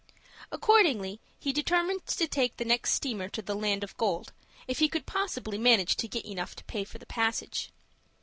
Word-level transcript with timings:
Accordingly 0.51 1.19
he 1.37 1.53
determined 1.53 2.07
to 2.07 2.27
take 2.27 2.57
the 2.57 2.65
next 2.65 2.93
steamer 2.95 3.29
to 3.29 3.41
the 3.43 3.53
land 3.53 3.83
of 3.83 3.95
gold, 3.97 4.33
if 4.67 4.79
he 4.79 4.89
could 4.89 5.05
possibly 5.05 5.59
manage 5.59 5.95
to 5.97 6.07
get 6.07 6.25
money 6.25 6.31
enough 6.31 6.55
to 6.55 6.63
pay 6.63 6.83
the 6.83 7.05
passage. 7.05 7.69